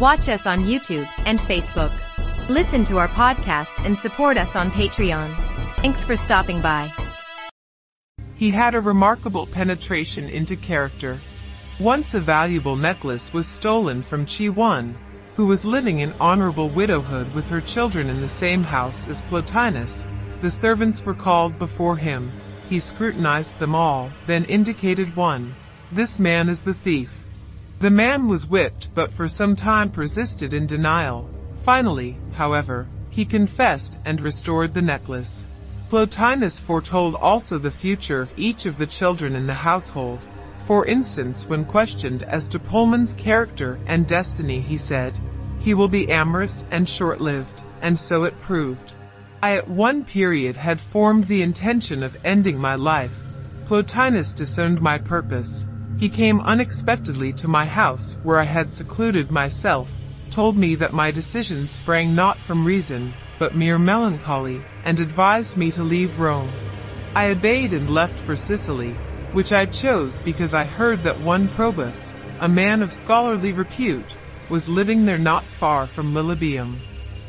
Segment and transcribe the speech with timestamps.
[0.00, 1.92] Watch us on YouTube and Facebook.
[2.48, 5.32] Listen to our podcast and support us on Patreon.
[5.76, 6.92] Thanks for stopping by.
[8.34, 11.20] He had a remarkable penetration into character.
[11.78, 14.96] Once a valuable necklace was stolen from Chione,
[15.36, 20.08] who was living in honorable widowhood with her children in the same house as Plotinus.
[20.42, 22.32] The servants were called before him.
[22.68, 25.54] He scrutinized them all, then indicated one.
[25.92, 27.23] This man is the thief.
[27.84, 31.28] The man was whipped but for some time persisted in denial.
[31.66, 35.44] Finally, however, he confessed and restored the necklace.
[35.90, 40.26] Plotinus foretold also the future of each of the children in the household.
[40.64, 45.20] For instance, when questioned as to Polemon's character and destiny, he said,
[45.58, 48.94] He will be amorous and short-lived, and so it proved.
[49.42, 53.18] I at one period had formed the intention of ending my life.
[53.66, 55.66] Plotinus discerned my purpose.
[56.04, 59.90] He came unexpectedly to my house, where I had secluded myself,
[60.30, 65.70] told me that my decision sprang not from reason, but mere melancholy, and advised me
[65.70, 66.52] to leave Rome.
[67.16, 68.92] I obeyed and left for Sicily,
[69.32, 74.14] which I chose because I heard that one Probus, a man of scholarly repute,
[74.50, 76.82] was living there not far from Lilybaeum.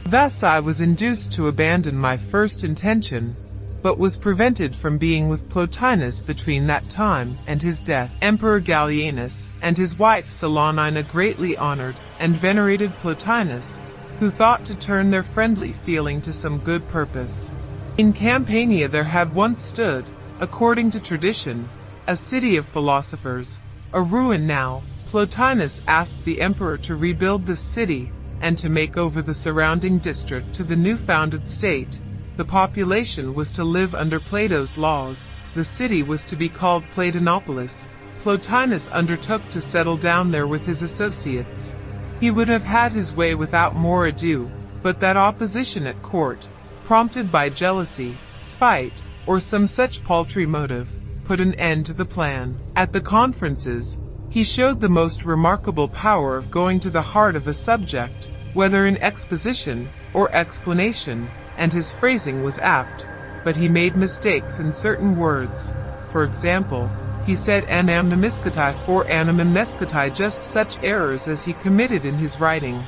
[0.03, 3.37] Thus I was induced to abandon my first intention,
[3.85, 8.17] but was prevented from being with Plotinus between that time and his death.
[8.19, 13.83] Emperor Gallienus and his wife Salonina greatly honored and venerated Plotinus,
[14.17, 17.53] who thought to turn their friendly feeling to some good purpose.
[17.95, 21.69] In Campania there had once stood, according to tradition,
[22.07, 23.61] a city of philosophers,
[23.93, 24.83] a ruin now.
[25.05, 28.11] Plotinus asked the emperor to rebuild the city
[28.41, 31.99] and to make over the surrounding district to the new founded state.
[32.37, 35.31] The population was to live under Plato's laws.
[35.53, 37.89] The city was to be called Platonopolis.
[38.19, 41.73] Plotinus undertook to settle down there with his associates.
[42.19, 44.51] He would have had his way without more ado,
[44.83, 46.49] but that opposition at court,
[46.83, 50.89] prompted by jealousy, spite, or some such paltry motive,
[51.23, 52.57] put an end to the plan.
[52.75, 53.97] At the conferences,
[54.29, 58.85] he showed the most remarkable power of going to the heart of a subject, whether
[58.85, 63.05] in exposition or explanation, and his phrasing was apt,
[63.43, 65.73] but he made mistakes in certain words.
[66.11, 66.89] For example,
[67.25, 72.85] he said anamnemiscatai for anamnescatai just such errors as he committed in his writing.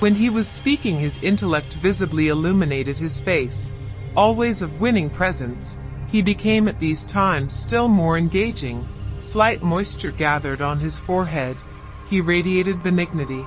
[0.00, 3.72] When he was speaking his intellect visibly illuminated his face,
[4.14, 5.78] always of winning presence.
[6.08, 8.86] He became at these times still more engaging.
[9.20, 11.62] Slight moisture gathered on his forehead.
[12.04, 13.46] He radiated benignity.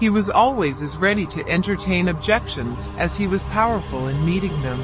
[0.00, 4.80] He was always as ready to entertain objections as he was powerful in meeting them.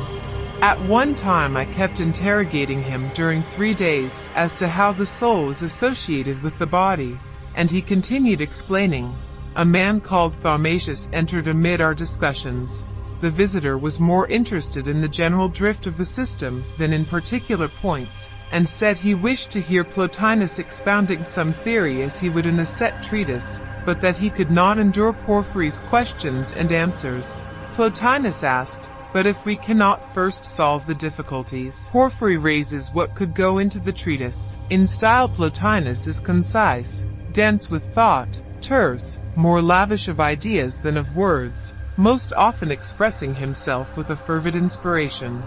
[0.61, 5.49] At one time I kept interrogating him during three days as to how the soul
[5.49, 7.19] is associated with the body,
[7.55, 9.11] and he continued explaining.
[9.57, 12.85] A man called Thaumasius entered amid our discussions.
[13.23, 17.69] The visitor was more interested in the general drift of the system than in particular
[17.69, 22.61] points, and said he wished to hear Plotinus expounding some theory as he would in
[22.61, 27.43] a set treatise, but that he could not endure Porphyry's questions and answers.
[27.73, 33.59] Plotinus asked, but if we cannot first solve the difficulties, Porphyry raises what could go
[33.59, 34.59] into the treatise.
[34.69, 41.17] In style Plotinus is concise, dense with thought, terse, more lavish of ideas than of
[41.17, 45.43] words, most often expressing himself with a fervid inspiration.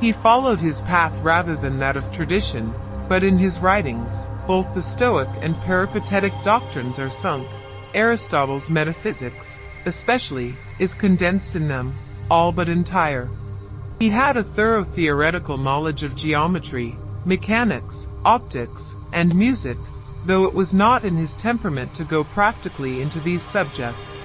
[0.00, 2.72] He followed his path rather than that of tradition,
[3.08, 7.48] but in his writings, both the Stoic and Peripatetic doctrines are sunk.
[7.94, 11.94] Aristotle's metaphysics, especially, is condensed in them,
[12.30, 13.28] all but entire.
[13.98, 19.76] He had a thorough theoretical knowledge of geometry, mechanics, optics, and music,
[20.24, 24.20] though it was not in his temperament to go practically into these subjects.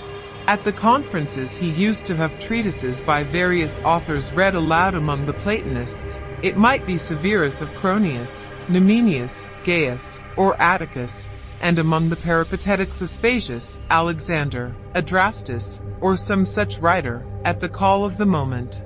[0.47, 5.33] At the conferences he used to have treatises by various authors read aloud among the
[5.33, 6.21] Platonists.
[6.43, 11.24] It might be Severus of Cronius, Numenius, Gaius, or Atticus,
[11.61, 18.17] and among the Peripatetics Aspasius, Alexander, Adrastus, or some such writer, at the call of
[18.17, 18.81] the moment.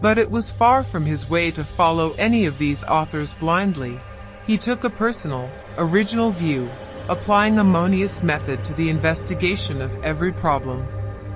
[0.00, 4.00] But it was far from his way to follow any of these authors blindly.
[4.44, 6.70] He took a personal, original view,
[7.08, 10.86] applying Ammonius' method to the investigation of every problem.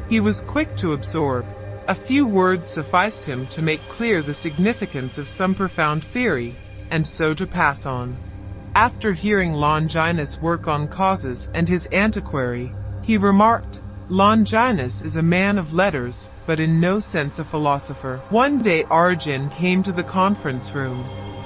[0.08, 1.46] He was quick to absorb.
[1.88, 6.54] A few words sufficed him to make clear the significance of some profound theory,
[6.90, 8.31] and so to pass on.
[8.74, 15.58] After hearing Longinus work on causes and his antiquary, he remarked, Longinus is a man
[15.58, 18.22] of letters, but in no sense a philosopher.
[18.30, 21.04] One day Origen came to the conference room.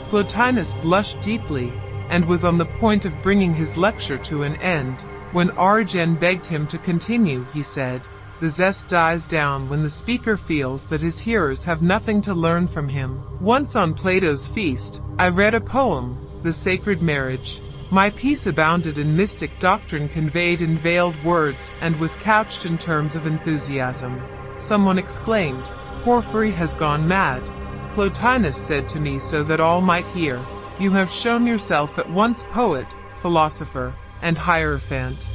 [0.09, 1.73] Plotinus blushed deeply,
[2.11, 6.47] and was on the point of bringing his lecture to an end, When Origen begged
[6.47, 8.07] him to continue, he said,
[8.39, 12.69] the zest dies down when the speaker feels that his hearers have nothing to learn
[12.69, 13.21] from him.
[13.41, 17.61] Once on Plato's feast, I read a poem, The Sacred Marriage.
[17.91, 23.17] My piece abounded in mystic doctrine conveyed in veiled words and was couched in terms
[23.17, 24.23] of enthusiasm.
[24.57, 25.69] Someone exclaimed,
[26.05, 27.51] Porphyry has gone mad.
[27.91, 30.41] Plotinus said to me so that all might hear,
[30.79, 32.87] You have shown yourself at once poet,
[33.21, 33.93] philosopher,
[34.23, 35.27] and hierophant.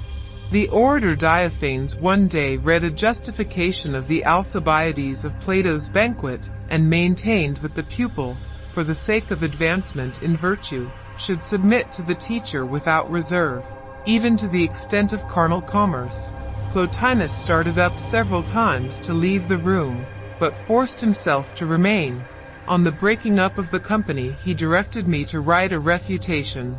[0.52, 6.90] The orator Diophanes one day read a justification of the Alcibiades of Plato's banquet, and
[6.90, 8.38] maintained that the pupil,
[8.74, 13.64] for the sake of advancement in virtue, should submit to the teacher without reserve,
[14.06, 16.32] even to the extent of carnal commerce.
[16.72, 20.06] Plotinus started up several times to leave the room,
[20.40, 22.24] but forced himself to remain.
[22.68, 26.78] On the breaking up of the company he directed me to write a refutation.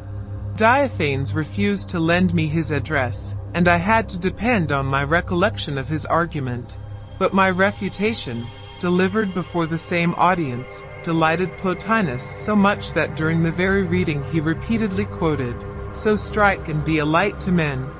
[0.56, 5.78] Diophanes refused to lend me his address, and I had to depend on my recollection
[5.78, 6.78] of his argument.
[7.19, 8.46] But my refutation,
[8.82, 14.40] delivered before the same audience, delighted Plotinus so much that during the very reading he
[14.40, 15.55] repeatedly quoted,
[15.93, 17.93] So strike and be a light to men.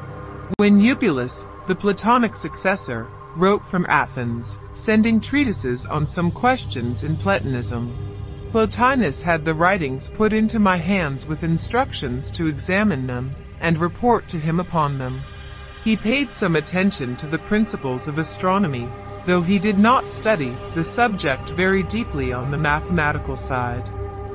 [0.57, 7.95] When Eubulus, the Platonic successor, wrote from Athens, sending treatises on some questions in Platonism,
[8.51, 14.27] Plotinus had the writings put into my hands with instructions to examine them and report
[14.27, 15.23] to him upon them.
[15.85, 18.89] He paid some attention to the principles of astronomy,
[19.27, 23.89] though he did not study the subject very deeply on the mathematical side.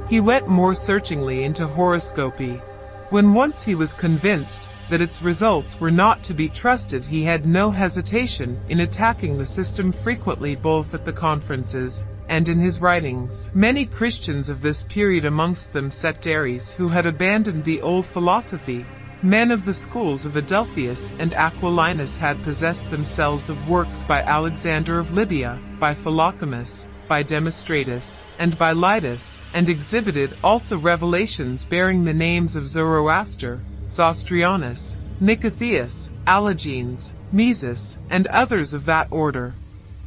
[0.09, 2.61] He went more searchingly into horoscopy.
[3.09, 7.45] When once he was convinced that its results were not to be trusted he had
[7.45, 13.49] no hesitation in attacking the system frequently both at the conferences and in his writings.
[13.53, 18.85] Many Christians of this period amongst them sectaries who had abandoned the old philosophy
[19.23, 24.99] Men of the schools of Adelphius and Aquilinus had possessed themselves of works by Alexander
[24.99, 32.13] of Libya, by Philocomus, by Demostratus, and by Lydus, and exhibited also revelations bearing the
[32.13, 39.55] names of Zoroaster, Zostrianus, Nicotheus, Allogenes, Mesus, and others of that order.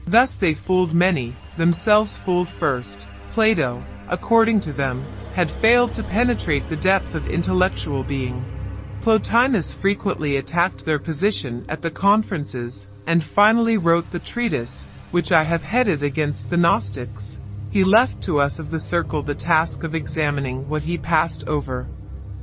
[0.07, 3.09] Thus they fooled many, themselves fooled first.
[3.31, 8.60] Plato, according to them, had failed to penetrate the depth of intellectual being.
[9.01, 15.43] Plotinus frequently attacked their position at the conferences, and finally wrote the treatise, which I
[15.43, 17.41] have headed against the Gnostics.
[17.71, 21.89] He left to us of the circle the task of examining what he passed over.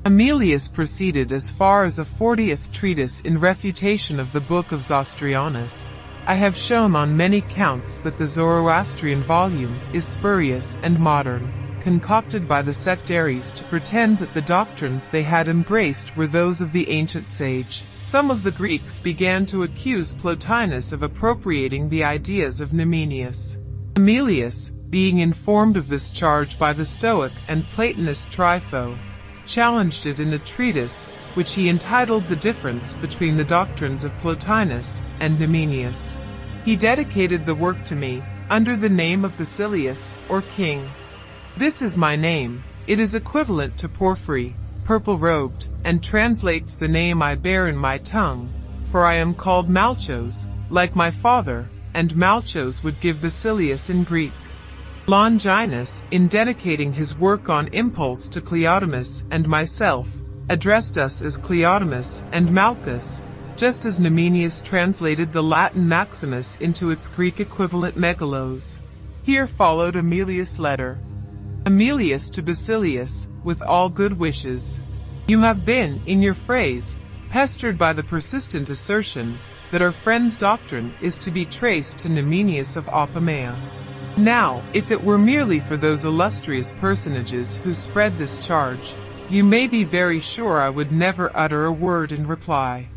[0.04, 5.92] Amelius proceeded as far as a fortieth treatise in refutation of the book of Zostrianus.
[6.26, 12.50] I have shown on many counts that the Zoroastrian volume is spurious and modern concocted
[12.50, 16.90] by the sectaries to pretend that the doctrines they had embraced were those of the
[16.90, 17.86] ancient sage.
[18.00, 23.58] Some of the Greeks began to accuse Plotinus of appropriating the ideas of Numenius.
[23.96, 28.98] Amelius, being informed of this charge by the Stoic and Platonist Trypho,
[29.46, 35.00] challenged it in a treatise which he entitled The Difference Between the Doctrines of Plotinus
[35.22, 36.20] and Numenius.
[36.66, 40.90] He dedicated the work to me, under the name of Basilius, or King.
[41.58, 42.64] This is my name.
[42.86, 48.52] It is equivalent to porphyry, purple-robed, and translates the name I bear in my tongue,
[48.92, 54.34] for I am called Malchos, like my father, and Malchos would give Basilius in Greek.
[55.08, 60.08] Longinus, in dedicating his work on impulse to Cleodamus and myself,
[60.50, 63.24] addressed us as Cleodamus and Malchus,
[63.56, 68.78] just as Numenius translated the Latin Maximus into its Greek equivalent Megalos.
[69.24, 71.00] Here followed Amelius' letter.
[71.68, 74.80] Amelius to Basilius, with all good wishes.
[75.28, 76.98] You have been, in your phrase,
[77.30, 79.38] pestered by the persistent assertion
[79.74, 83.54] that our friend's doctrine is to be traced to Numenius of Apamea.
[84.18, 88.96] Now, if it were merely for those illustrious personages who spread this charge,
[89.30, 92.88] you may be very sure I would never utter a word in reply.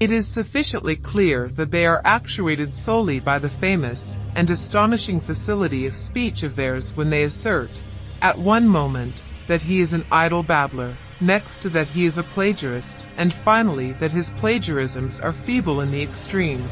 [0.00, 5.86] It is sufficiently clear that they are actuated solely by the famous and astonishing facility
[5.86, 7.80] of speech of theirs when they assert
[8.22, 13.06] at one moment, that he is an idle babbler, next that he is a plagiarist,
[13.16, 16.68] and finally that his plagiarisms are feeble in the extreme.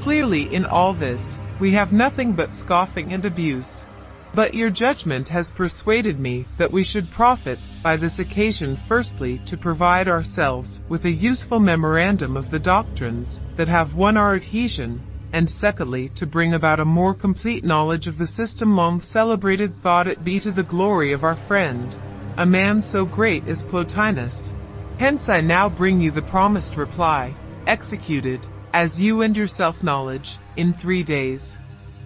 [0.00, 3.86] Clearly in all this, we have nothing but scoffing and abuse.
[4.32, 9.56] But your judgment has persuaded me that we should profit by this occasion firstly to
[9.56, 15.02] provide ourselves with a useful memorandum of the doctrines that have won our adhesion,
[15.32, 20.06] and secondly, to bring about a more complete knowledge of the system long celebrated thought
[20.06, 21.96] it be to the glory of our friend,
[22.38, 24.52] a man so great as Plotinus.
[24.98, 27.34] Hence I now bring you the promised reply,
[27.66, 31.56] executed, as you and your self-knowledge, in three days.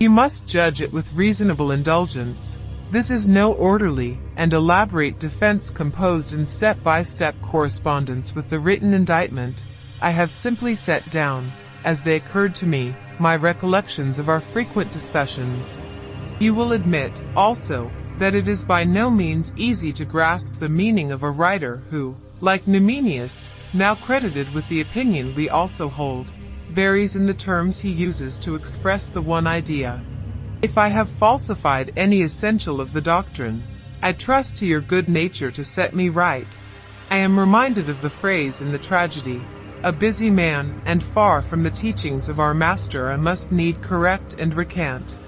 [0.01, 2.59] You must judge it with reasonable indulgence.
[2.91, 9.65] This is no orderly and elaborate defense composed in step-by-step correspondence with the written indictment.
[10.01, 11.53] I have simply set down,
[11.85, 15.81] as they occurred to me, my recollections of our frequent discussions.
[16.39, 21.13] You will admit, also, that it is by no means easy to grasp the meaning
[21.13, 26.33] of a writer who, like Numenius, now credited with the opinion we also hold,
[26.71, 30.01] varies in the terms he uses to express the one idea.
[30.63, 33.63] If I have falsified any essential of the doctrine,
[34.03, 36.59] I trust to your good nature to set me right.
[37.11, 39.43] I am reminded of the phrase in the tragedy,
[39.83, 44.35] a busy man, and far from the teachings of our master I must need correct
[44.39, 45.19] and recant.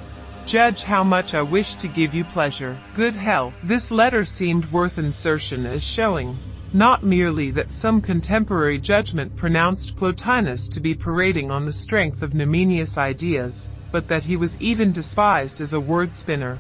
[0.45, 3.55] Judge how much I wish to give you pleasure, good health.
[3.63, 6.39] This letter seemed worth insertion as showing,
[6.75, 12.35] not merely that some contemporary judgment pronounced Plotinus to be parading on the strength of
[12.35, 16.59] Numenius' ideas, but that he was even despised as a word spinner.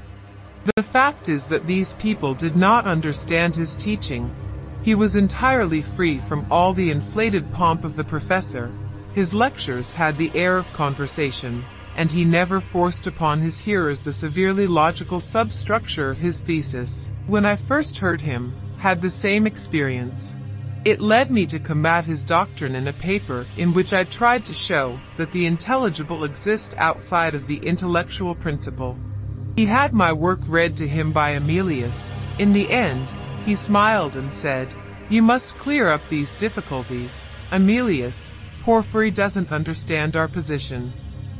[0.76, 4.41] The fact is that these people did not understand his teaching.
[4.82, 8.68] He was entirely free from all the inflated pomp of the professor.
[9.14, 11.64] His lectures had the air of conversation,
[11.96, 17.12] and he never forced upon his hearers the severely logical substructure of his thesis.
[17.26, 20.34] When I first heard him, had the same experience.
[20.84, 24.54] It led me to combat his doctrine in a paper in which I tried to
[24.54, 28.98] show that the intelligible exists outside of the intellectual principle.
[29.54, 32.12] He had my work read to him by Amelius.
[32.40, 34.72] In the end, he smiled and said,
[35.08, 37.26] You must clear up these difficulties.
[37.50, 38.30] Amelius,
[38.62, 40.92] Porphyry doesn't understand our position.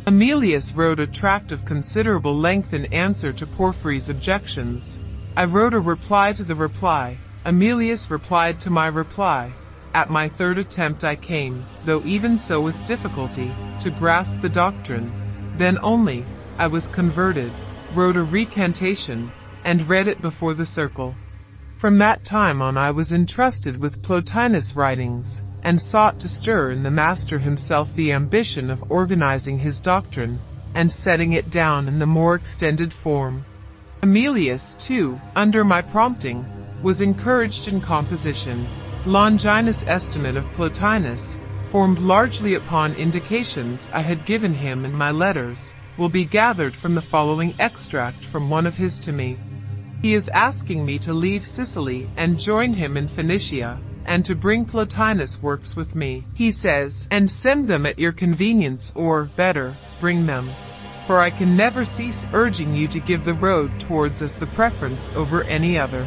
[0.06, 4.98] Amelius wrote a tract of considerable length in answer to Porphyry's objections.
[5.36, 9.54] I wrote a reply to the reply, Amelius replied to my reply.
[9.94, 15.12] At my third attempt I came, though even so with difficulty, to grasp the doctrine.
[15.56, 16.24] Then only,
[16.58, 17.52] I was converted,
[17.94, 19.30] wrote a recantation,
[19.64, 21.14] and read it before the circle.
[21.82, 26.84] From that time on I was entrusted with Plotinus' writings, and sought to stir in
[26.84, 30.38] the master himself the ambition of organizing his doctrine,
[30.76, 33.44] and setting it down in the more extended form.
[34.04, 36.46] Amelius, too, under my prompting,
[36.84, 38.68] was encouraged in composition.
[39.04, 41.36] Longinus' estimate of Plotinus,
[41.72, 46.94] formed largely upon indications I had given him in my letters, will be gathered from
[46.94, 49.36] the following extract from one of his to me.
[50.02, 54.64] He is asking me to leave Sicily and join him in Phoenicia, and to bring
[54.64, 56.24] Plotinus' works with me.
[56.34, 60.50] He says, and send them at your convenience, or, better, bring them.
[61.06, 65.08] For I can never cease urging you to give the road towards us the preference
[65.14, 66.04] over any other.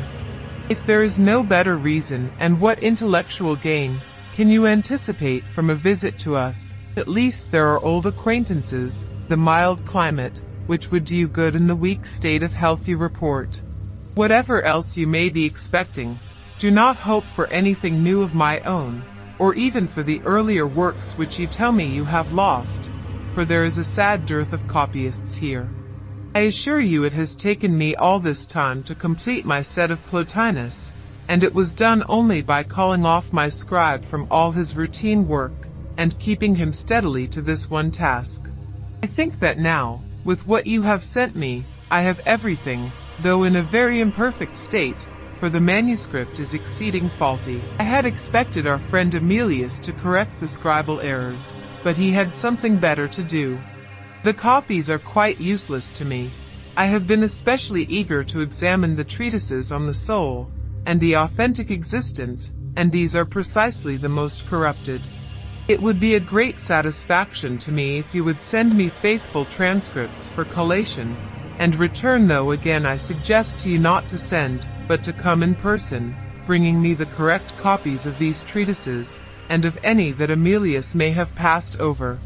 [0.68, 4.02] If there is no better reason, and what intellectual gain
[4.34, 6.74] can you anticipate from a visit to us?
[6.98, 11.68] At least there are old acquaintances, the mild climate, which would do you good in
[11.68, 13.62] the weak state of healthy report.
[14.16, 16.18] Whatever else you may be expecting,
[16.58, 19.04] do not hope for anything new of my own,
[19.40, 22.90] or even for the earlier works which you tell me you have lost,
[23.34, 25.68] for there is a sad dearth of copyists here.
[26.34, 30.02] I assure you it has taken me all this time to complete my set of
[30.08, 30.94] Plotinus,
[31.28, 35.68] and it was done only by calling off my scribe from all his routine work,
[35.98, 38.50] and keeping him steadily to this one task.
[39.04, 43.56] I think that now, with what you have sent me, I have everything, though in
[43.56, 45.06] a very imperfect state,
[45.40, 47.62] for the manuscript is exceeding faulty.
[47.80, 52.78] I had expected our friend Amelius to correct the scribal errors, but he had something
[52.78, 53.60] better to do.
[54.24, 56.32] The copies are quite useless to me.
[56.78, 60.50] I have been especially eager to examine the treatises on the soul,
[60.86, 65.02] and the authentic existent, and these are precisely the most corrupted.
[65.68, 70.30] It would be a great satisfaction to me if you would send me faithful transcripts
[70.30, 71.18] for collation,
[71.60, 75.56] and return though again I suggest to you not to send, but to come in
[75.56, 81.12] person, bringing me the correct copies of these treatises, and of any that Amelius may
[81.12, 82.20] have passed over.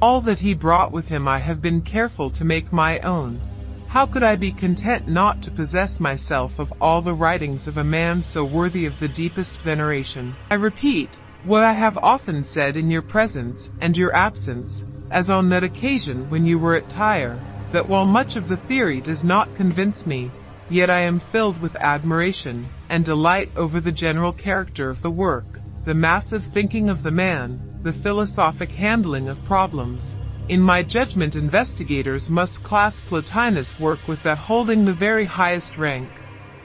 [0.00, 3.40] All that he brought with him I have been careful to make my own.
[3.88, 7.84] How could I be content not to possess myself of all the writings of a
[7.84, 10.34] man so worthy of the deepest veneration?
[10.50, 15.50] I repeat, what I have often said in your presence and your absence, as on
[15.50, 17.38] that occasion when you were at Tyre,
[17.72, 20.30] that while much of the theory does not convince me,
[20.68, 25.46] yet I am filled with admiration and delight over the general character of the work,
[25.84, 30.16] the massive thinking of the man, the philosophic handling of problems.
[30.48, 36.10] In my judgment investigators must class Plotinus' work with that holding the very highest rank.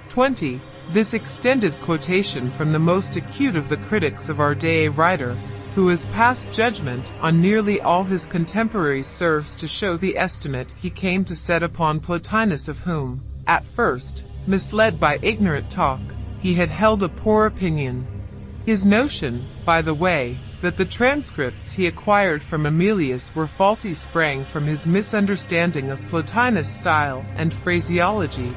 [0.10, 0.62] 20.
[0.90, 5.38] This extended quotation from the most acute of the critics of our day a writer,
[5.78, 10.90] who has passed judgment on nearly all his contemporaries serves to show the estimate he
[10.90, 16.02] came to set upon Plotinus of whom, at first, misled by ignorant talk,
[16.40, 18.08] he had held a poor opinion.
[18.66, 24.46] His notion, by the way, that the transcripts he acquired from Amelius were faulty sprang
[24.46, 28.52] from his misunderstanding of Plotinus' style and phraseology,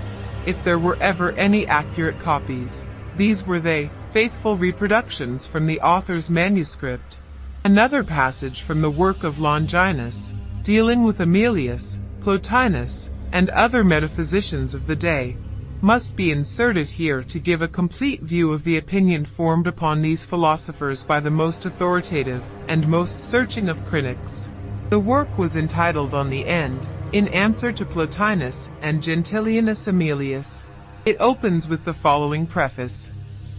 [0.47, 2.87] if there were ever any accurate copies.
[3.15, 7.19] These were they, faithful reproductions from the author's manuscript.
[7.65, 14.85] Another passage from the work of Longinus, dealing with Amelius, Plotinus, and other metaphysicians of
[14.89, 15.37] the day,
[15.81, 20.25] must be inserted here to give a complete view of the opinion formed upon these
[20.25, 24.51] philosophers by the most authoritative and most searching of critics.
[24.91, 30.67] The work was entitled On the End, in answer to Plotinus and Gentilianus Amelius.
[31.07, 33.10] It opens with the following preface.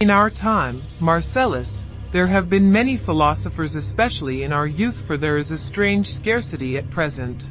[0.02, 5.36] In our time, Marcellus, there have been many philosophers especially in our youth for there
[5.36, 7.48] is a strange scarcity at present.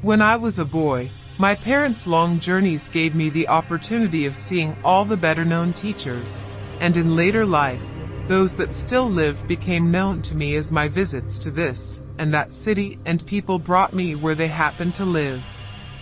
[0.00, 4.74] When I was a boy, my parents' long journeys gave me the opportunity of seeing
[4.82, 6.42] all the better known teachers,
[6.80, 7.84] and in later life,
[8.28, 12.54] those that still live became known to me as my visits to this and that
[12.54, 15.42] city and people brought me where they happened to live.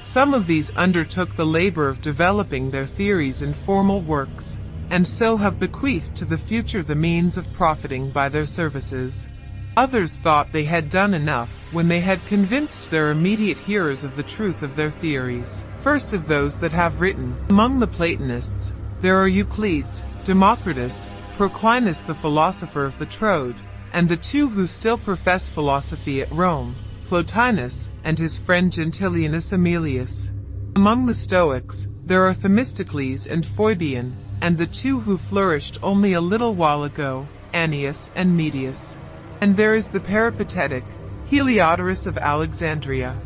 [0.02, 4.57] Some of these undertook the labor of developing their theories in formal works,
[4.90, 9.28] and so have bequeathed to the future the means of profiting by their services.
[9.76, 14.22] Others thought they had done enough when they had convinced their immediate hearers of the
[14.22, 15.64] truth of their theories.
[15.80, 22.14] First of those that have written, among the Platonists, there are Euclides, Democritus, Proclinus the
[22.14, 23.60] philosopher of the Troad,
[23.92, 26.76] and the two who still profess philosophy at Rome,
[27.06, 30.32] Plotinus and his friend Gentilianus Amelius.
[30.74, 36.20] Among the Stoics, there are Themistocles and Phoebian, and the two who flourished only a
[36.20, 38.98] little while ago, Annius and Medius.
[39.40, 40.84] And there is the peripatetic,
[41.30, 43.16] Heliodorus of Alexandria.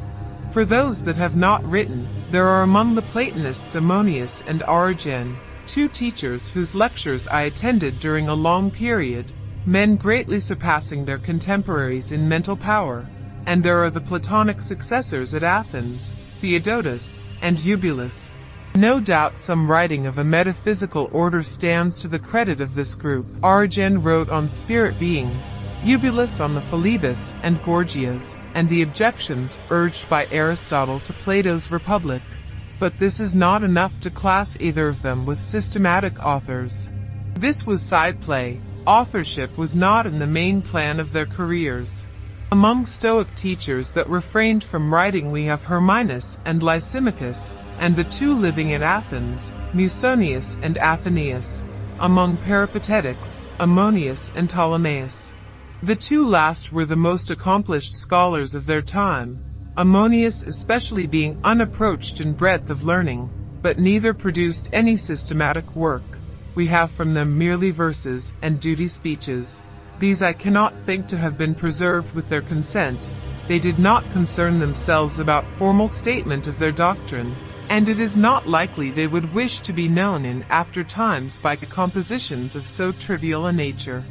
[0.53, 5.89] For those that have not written, there are among the Platonists Ammonius and Origen, two
[5.89, 9.33] teachers whose lectures I attended during a long period,
[9.65, 13.09] men greatly surpassing their contemporaries in mental power.
[13.47, 18.22] And there are the Platonic successors at Athens, Theodotus and Eubulus.
[18.77, 23.27] No doubt some writing of a metaphysical order stands to the credit of this group.
[23.43, 30.09] Origen wrote on spirit beings, Eubulus on the Philebus and Gorgias, and the objections urged
[30.09, 32.23] by Aristotle to Plato's Republic.
[32.79, 36.89] But this is not enough to class either of them with systematic authors.
[37.35, 38.59] This was side play.
[38.87, 42.07] Authorship was not in the main plan of their careers.
[42.51, 48.37] Among Stoic teachers that refrained from writing we have Herminus and Lysimachus, and the two
[48.37, 51.65] living at Athens, Musonius and Athenaeus.
[51.99, 55.35] Among Peripatetics, Ammonius and Ptolemaeus.
[55.83, 59.41] The two last were the most accomplished scholars of their time,
[59.77, 63.29] Ammonius especially being unapproached in breadth of learning,
[63.63, 66.05] but neither produced any systematic work.
[66.55, 69.61] We have from them merely verses and duty speeches.
[69.99, 73.11] These I cannot think to have been preserved with their consent.
[73.49, 77.35] They did not concern themselves about formal statement of their doctrine,
[77.69, 81.57] and it is not likely they would wish to be known in after times by
[81.57, 84.05] compositions of so trivial a nature.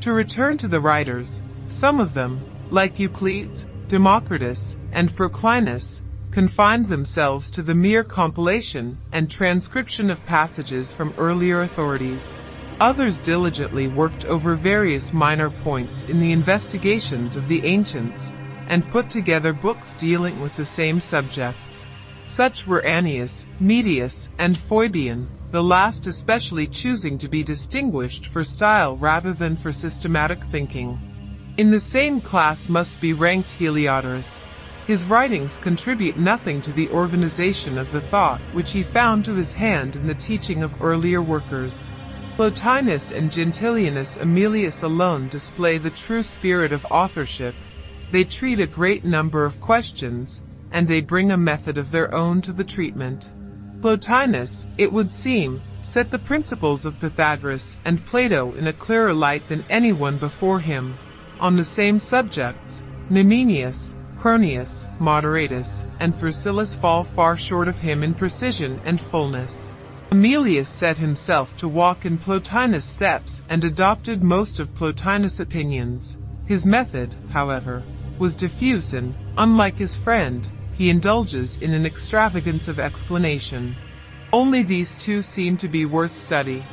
[0.00, 7.50] To return to the writers, some of them, like Euclides, Democritus, and Proclinus, confined themselves
[7.50, 12.38] to the mere compilation and transcription of passages from earlier authorities.
[12.80, 18.32] Others diligently worked over various minor points in the investigations of the ancients,
[18.68, 21.67] and put together books dealing with the same subjects.
[22.38, 28.96] Such were Annius, Medius, and Phoebian, the last especially choosing to be distinguished for style
[28.96, 31.00] rather than for systematic thinking.
[31.56, 34.46] In the same class must be ranked Heliodorus.
[34.86, 39.52] His writings contribute nothing to the organization of the thought which he found to his
[39.52, 41.90] hand in the teaching of earlier workers.
[42.36, 47.56] Plotinus and Gentilianus Amelius alone display the true spirit of authorship.
[48.12, 50.40] They treat a great number of questions,
[50.72, 53.30] and they bring a method of their own to the treatment.
[53.80, 59.48] Plotinus, it would seem, set the principles of Pythagoras and Plato in a clearer light
[59.48, 60.94] than anyone before him.
[61.40, 68.14] On the same subjects, Numenius, Cronius, Moderatus, and Thrasyllus fall far short of him in
[68.14, 69.72] precision and fullness.
[70.10, 76.18] Amelius set himself to walk in Plotinus' steps and adopted most of Plotinus' opinions.
[76.46, 77.84] His method, however,
[78.18, 83.76] was diffuse and, unlike his friend, he indulges in an extravagance of explanation.
[84.32, 86.64] Only these two seem to be worth study.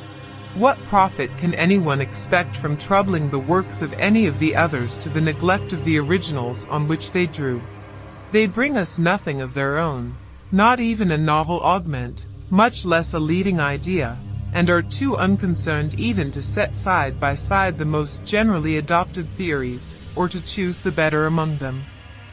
[0.54, 5.08] What profit can anyone expect from troubling the works of any of the others to
[5.08, 7.60] the neglect of the originals on which they drew?
[8.30, 10.14] They bring us nothing of their own,
[10.52, 14.16] not even a novel augment, much less a leading idea,
[14.52, 19.96] and are too unconcerned even to set side by side the most generally adopted theories,
[20.14, 21.84] or to choose the better among them.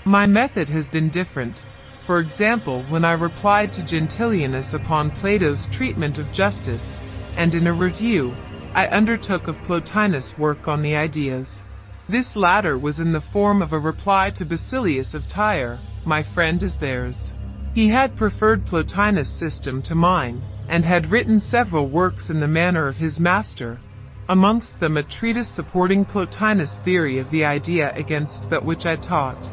[0.05, 1.65] My method has been different.
[2.01, 7.01] For example, when I replied to Gentilianus upon Plato's treatment of justice,
[7.37, 8.37] and in a review,
[8.75, 11.63] I undertook of Plotinus' work on the ideas.
[12.05, 16.61] This latter was in the form of a reply to Basilius of Tyre, my friend
[16.61, 17.33] is theirs.
[17.73, 22.89] He had preferred Plotinus' system to mine, and had written several works in the manner
[22.89, 23.81] of his master,
[24.27, 29.49] amongst them a treatise supporting Plotinus' theory of the idea against that which I taught.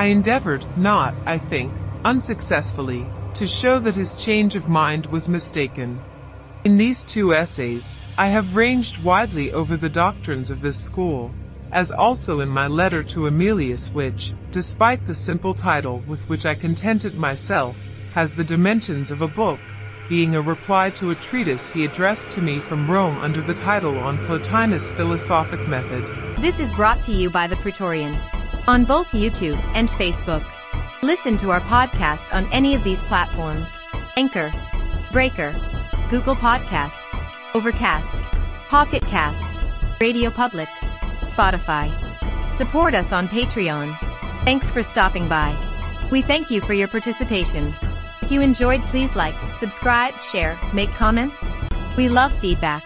[0.00, 1.74] I endeavored, not, I think,
[2.06, 6.00] unsuccessfully, to show that his change of mind was mistaken.
[6.64, 11.34] In these two essays, I have ranged widely over the doctrines of this school,
[11.70, 16.54] as also in my letter to Amelius which, despite the simple title with which I
[16.54, 19.60] contented myself, has the dimensions of a book,
[20.08, 23.98] being a reply to a treatise he addressed to me from Rome under the title
[23.98, 26.10] on Plotinus' philosophic method.
[26.36, 28.16] This is brought to you by the Praetorian
[28.70, 30.44] on both YouTube and Facebook.
[31.02, 33.76] Listen to our podcast on any of these platforms
[34.16, 34.52] Anchor,
[35.10, 35.52] Breaker,
[36.08, 37.18] Google Podcasts,
[37.54, 38.22] Overcast,
[38.68, 39.60] Pocket Casts,
[40.00, 40.68] Radio Public,
[41.22, 41.90] Spotify.
[42.52, 43.92] Support us on Patreon.
[44.44, 45.56] Thanks for stopping by.
[46.12, 47.74] We thank you for your participation.
[48.22, 51.44] If you enjoyed, please like, subscribe, share, make comments.
[51.96, 52.84] We love feedback.